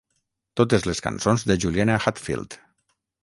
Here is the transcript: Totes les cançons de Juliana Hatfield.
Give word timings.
Totes 0.59 0.85
les 0.89 1.01
cançons 1.07 1.45
de 1.51 1.57
Juliana 1.65 1.99
Hatfield. 2.07 2.57